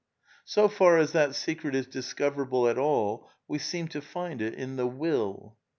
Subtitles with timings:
[0.45, 4.75] So far as that secret is discoverable at all, we seem to find it in
[4.75, 5.57] the Will.